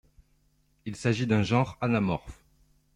[0.85, 2.43] Il s'agit d'un genre anamorphe.